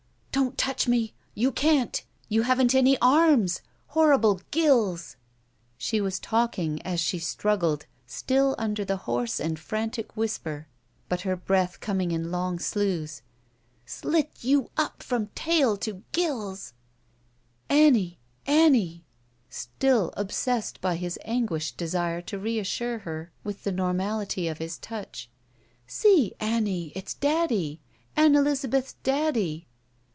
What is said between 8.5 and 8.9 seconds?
under